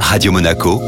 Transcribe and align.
Radio 0.00 0.32
Monaco, 0.32 0.80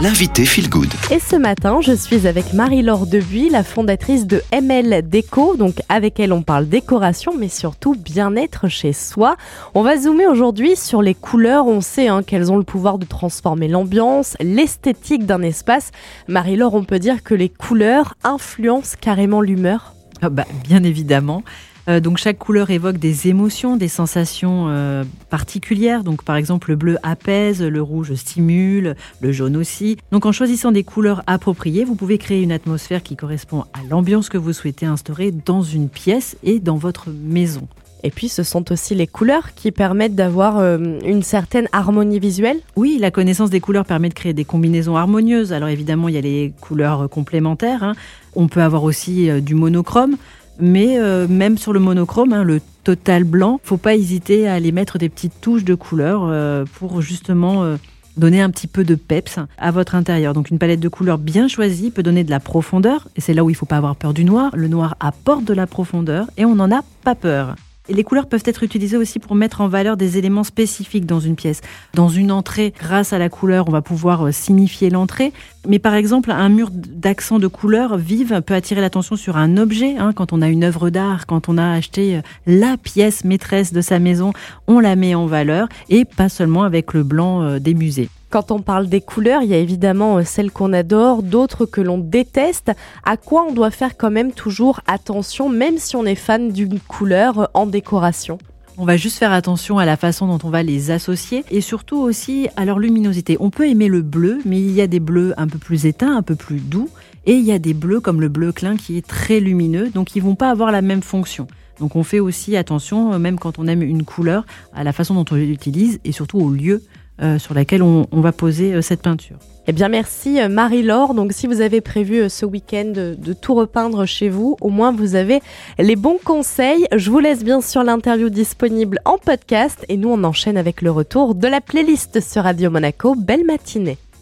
l'invité 0.00 0.44
Feel 0.44 0.68
Good. 0.68 0.92
Et 1.10 1.18
ce 1.18 1.36
matin, 1.36 1.80
je 1.80 1.92
suis 1.92 2.26
avec 2.26 2.52
Marie-Laure 2.52 3.06
Debuy, 3.06 3.48
la 3.50 3.64
fondatrice 3.64 4.26
de 4.26 4.42
ML 4.52 5.08
Déco. 5.08 5.56
Donc, 5.56 5.76
avec 5.88 6.20
elle, 6.20 6.32
on 6.32 6.42
parle 6.42 6.68
décoration, 6.68 7.32
mais 7.36 7.48
surtout 7.48 7.94
bien-être 7.94 8.68
chez 8.68 8.92
soi. 8.92 9.36
On 9.74 9.82
va 9.82 9.96
zoomer 9.96 10.26
aujourd'hui 10.26 10.76
sur 10.76 11.02
les 11.02 11.14
couleurs. 11.14 11.66
On 11.66 11.80
sait 11.80 12.08
hein, 12.08 12.22
qu'elles 12.22 12.52
ont 12.52 12.58
le 12.58 12.62
pouvoir 12.62 12.98
de 12.98 13.06
transformer 13.06 13.68
l'ambiance, 13.68 14.36
l'esthétique 14.40 15.26
d'un 15.26 15.42
espace. 15.42 15.90
Marie-Laure, 16.28 16.74
on 16.74 16.84
peut 16.84 16.98
dire 16.98 17.22
que 17.22 17.34
les 17.34 17.48
couleurs 17.48 18.14
influencent 18.22 18.96
carrément 19.00 19.40
l'humeur. 19.40 19.94
Ah 20.22 20.28
bah, 20.28 20.44
bien 20.64 20.82
évidemment. 20.82 21.42
Euh, 21.88 22.00
donc 22.00 22.18
chaque 22.18 22.38
couleur 22.38 22.70
évoque 22.70 22.98
des 22.98 23.28
émotions, 23.28 23.76
des 23.76 23.88
sensations 23.88 24.66
euh, 24.68 25.04
particulières. 25.30 26.02
Donc 26.02 26.24
par 26.24 26.36
exemple 26.36 26.70
le 26.70 26.76
bleu 26.76 26.96
apaise, 27.02 27.62
le 27.62 27.82
rouge 27.82 28.14
stimule, 28.14 28.96
le 29.20 29.32
jaune 29.32 29.56
aussi. 29.56 29.96
Donc 30.10 30.26
en 30.26 30.32
choisissant 30.32 30.72
des 30.72 30.84
couleurs 30.84 31.22
appropriées, 31.26 31.84
vous 31.84 31.94
pouvez 31.94 32.18
créer 32.18 32.42
une 32.42 32.52
atmosphère 32.52 33.02
qui 33.02 33.16
correspond 33.16 33.64
à 33.72 33.82
l'ambiance 33.88 34.28
que 34.28 34.38
vous 34.38 34.52
souhaitez 34.52 34.86
instaurer 34.86 35.30
dans 35.30 35.62
une 35.62 35.88
pièce 35.88 36.36
et 36.42 36.58
dans 36.58 36.76
votre 36.76 37.08
maison. 37.10 37.68
Et 38.02 38.10
puis 38.10 38.28
ce 38.28 38.42
sont 38.42 38.70
aussi 38.72 38.94
les 38.94 39.06
couleurs 39.06 39.54
qui 39.54 39.72
permettent 39.72 40.14
d'avoir 40.14 40.58
euh, 40.58 40.98
une 41.04 41.22
certaine 41.22 41.68
harmonie 41.72 42.18
visuelle. 42.18 42.58
Oui, 42.76 42.98
la 43.00 43.10
connaissance 43.10 43.50
des 43.50 43.60
couleurs 43.60 43.84
permet 43.84 44.08
de 44.08 44.14
créer 44.14 44.32
des 44.32 44.44
combinaisons 44.44 44.96
harmonieuses. 44.96 45.52
Alors 45.52 45.68
évidemment, 45.68 46.08
il 46.08 46.14
y 46.14 46.18
a 46.18 46.20
les 46.20 46.52
couleurs 46.60 47.08
complémentaires. 47.08 47.82
Hein. 47.82 47.94
On 48.34 48.48
peut 48.48 48.62
avoir 48.62 48.84
aussi 48.84 49.30
du 49.40 49.54
monochrome. 49.54 50.16
Mais 50.58 50.98
euh, 50.98 51.26
même 51.28 51.58
sur 51.58 51.72
le 51.72 51.80
monochrome, 51.80 52.32
hein, 52.32 52.44
le 52.44 52.60
total 52.84 53.24
blanc, 53.24 53.60
faut 53.62 53.76
pas 53.76 53.94
hésiter 53.94 54.48
à 54.48 54.54
aller 54.54 54.72
mettre 54.72 54.98
des 54.98 55.08
petites 55.08 55.40
touches 55.40 55.64
de 55.64 55.74
couleur 55.74 56.22
euh, 56.24 56.64
pour 56.78 57.02
justement 57.02 57.64
euh, 57.64 57.76
donner 58.16 58.40
un 58.40 58.50
petit 58.50 58.66
peu 58.66 58.84
de 58.84 58.94
peps 58.94 59.38
à 59.58 59.70
votre 59.70 59.94
intérieur. 59.94 60.34
Donc 60.34 60.50
une 60.50 60.58
palette 60.58 60.80
de 60.80 60.88
couleurs 60.88 61.18
bien 61.18 61.48
choisie 61.48 61.90
peut 61.90 62.02
donner 62.02 62.24
de 62.24 62.30
la 62.30 62.40
profondeur, 62.40 63.08
et 63.16 63.20
c'est 63.20 63.34
là 63.34 63.44
où 63.44 63.50
il 63.50 63.56
faut 63.56 63.66
pas 63.66 63.76
avoir 63.76 63.96
peur 63.96 64.14
du 64.14 64.24
noir. 64.24 64.52
Le 64.54 64.68
noir 64.68 64.96
apporte 65.00 65.44
de 65.44 65.52
la 65.52 65.66
profondeur 65.66 66.26
et 66.36 66.44
on 66.44 66.54
n'en 66.54 66.70
a 66.70 66.82
pas 67.02 67.14
peur. 67.14 67.56
Les 67.88 68.02
couleurs 68.02 68.26
peuvent 68.26 68.42
être 68.44 68.64
utilisées 68.64 68.96
aussi 68.96 69.18
pour 69.18 69.36
mettre 69.36 69.60
en 69.60 69.68
valeur 69.68 69.96
des 69.96 70.18
éléments 70.18 70.44
spécifiques 70.44 71.06
dans 71.06 71.20
une 71.20 71.36
pièce. 71.36 71.60
Dans 71.94 72.08
une 72.08 72.32
entrée, 72.32 72.72
grâce 72.78 73.12
à 73.12 73.18
la 73.18 73.28
couleur, 73.28 73.68
on 73.68 73.70
va 73.70 73.82
pouvoir 73.82 74.26
euh, 74.26 74.32
signifier 74.32 74.90
l'entrée. 74.90 75.32
Mais 75.68 75.78
par 75.78 75.94
exemple, 75.94 76.30
un 76.32 76.48
mur 76.48 76.70
d'accent 76.72 77.38
de 77.38 77.46
couleurs 77.46 77.96
vive 77.96 78.42
peut 78.42 78.54
attirer 78.54 78.80
l'attention 78.80 79.16
sur 79.16 79.36
un 79.36 79.56
objet. 79.56 79.96
Hein. 79.98 80.12
quand 80.14 80.32
on 80.32 80.42
a 80.42 80.48
une 80.48 80.64
œuvre 80.64 80.90
d'art, 80.90 81.26
quand 81.26 81.48
on 81.48 81.58
a 81.58 81.70
acheté 81.72 82.16
euh, 82.16 82.20
la 82.46 82.76
pièce 82.76 83.24
maîtresse 83.24 83.72
de 83.72 83.80
sa 83.80 83.98
maison, 83.98 84.32
on 84.66 84.80
la 84.80 84.96
met 84.96 85.14
en 85.14 85.26
valeur 85.26 85.68
et 85.88 86.04
pas 86.04 86.28
seulement 86.28 86.64
avec 86.64 86.92
le 86.92 87.04
blanc 87.04 87.42
euh, 87.42 87.58
des 87.60 87.74
musées. 87.74 88.08
Quand 88.28 88.50
on 88.50 88.60
parle 88.60 88.88
des 88.88 89.00
couleurs, 89.00 89.42
il 89.42 89.50
y 89.50 89.54
a 89.54 89.58
évidemment 89.58 90.18
euh, 90.18 90.22
celles 90.24 90.50
qu'on 90.50 90.72
adore, 90.72 91.22
d'autres 91.22 91.64
que 91.64 91.80
l'on 91.80 91.98
déteste. 91.98 92.72
À 93.04 93.16
quoi 93.16 93.46
on 93.48 93.52
doit 93.52 93.70
faire 93.70 93.96
quand 93.96 94.10
même 94.10 94.32
toujours 94.32 94.80
attention, 94.88 95.48
même 95.48 95.78
si 95.78 95.94
on 95.94 96.04
est 96.04 96.16
fan 96.16 96.50
d'une 96.50 96.80
couleur 96.80 97.38
euh, 97.38 97.44
en 97.54 97.66
décoration? 97.66 98.38
On 98.78 98.84
va 98.84 98.96
juste 98.96 99.18
faire 99.18 99.32
attention 99.32 99.78
à 99.78 99.86
la 99.86 99.96
façon 99.96 100.26
dont 100.26 100.40
on 100.46 100.50
va 100.50 100.62
les 100.62 100.90
associer 100.90 101.44
et 101.50 101.60
surtout 101.60 101.96
aussi 101.96 102.48
à 102.56 102.64
leur 102.64 102.78
luminosité. 102.78 103.36
On 103.40 103.50
peut 103.50 103.68
aimer 103.68 103.88
le 103.88 104.02
bleu, 104.02 104.40
mais 104.44 104.58
il 104.58 104.72
y 104.72 104.82
a 104.82 104.86
des 104.86 105.00
bleus 105.00 105.32
un 105.38 105.46
peu 105.46 105.58
plus 105.58 105.86
éteints, 105.86 106.14
un 106.14 106.22
peu 106.22 106.34
plus 106.34 106.58
doux, 106.58 106.90
et 107.24 107.34
il 107.34 107.44
y 107.44 107.52
a 107.52 107.58
des 107.58 107.74
bleus 107.74 108.00
comme 108.00 108.20
le 108.20 108.28
bleu 108.28 108.52
clin 108.52 108.76
qui 108.76 108.98
est 108.98 109.06
très 109.06 109.40
lumineux, 109.40 109.88
donc 109.88 110.14
ils 110.14 110.22
vont 110.22 110.34
pas 110.34 110.50
avoir 110.50 110.72
la 110.72 110.82
même 110.82 111.02
fonction. 111.02 111.46
Donc 111.80 111.96
on 111.96 112.02
fait 112.02 112.20
aussi 112.20 112.56
attention, 112.56 113.12
euh, 113.12 113.18
même 113.18 113.38
quand 113.38 113.58
on 113.58 113.66
aime 113.66 113.82
une 113.82 114.04
couleur, 114.04 114.44
à 114.74 114.84
la 114.84 114.92
façon 114.92 115.14
dont 115.14 115.24
on 115.30 115.36
l'utilise 115.36 116.00
et 116.04 116.12
surtout 116.12 116.38
au 116.38 116.50
lieu 116.50 116.82
euh, 117.22 117.38
sur 117.38 117.54
laquelle 117.54 117.82
on, 117.82 118.06
va 118.12 118.32
poser 118.32 118.74
euh, 118.74 118.82
cette 118.82 119.00
peinture. 119.00 119.36
Eh 119.66 119.72
bien 119.72 119.88
merci 119.88 120.38
euh, 120.38 120.48
Marie-Laure. 120.48 121.14
Donc 121.14 121.32
si 121.32 121.46
vous 121.46 121.62
avez 121.62 121.80
prévu 121.80 122.28
ce 122.28 122.44
week-end 122.44 122.92
de, 122.94 123.32
tout 123.32 123.54
repeindre 123.54 124.04
chez 124.04 124.28
vous, 124.28 124.56
au 124.60 124.68
moins 124.68 124.92
vous 124.92 125.14
avez 125.14 125.40
les 125.78 125.96
bons 125.96 126.18
conseils. 126.22 126.86
Je 126.94 127.10
vous 127.10 127.18
laisse 127.18 127.42
bien 127.42 127.62
sûr 127.62 127.82
l'interview 127.84 128.28
disponible 128.28 128.98
en 129.06 129.16
podcast 129.16 129.84
et 129.88 129.96
nous 129.96 130.10
on 130.10 130.24
enchaîne 130.24 130.58
avec 130.58 130.82
le 130.82 130.90
retour 130.90 131.34
de 131.34 131.48
la 131.48 131.62
playlist 131.62 132.20
sur 132.20 132.42
Radio 132.42 132.70
Monaco. 132.70 133.14
Belle 133.14 133.46
matinée. 133.46 133.96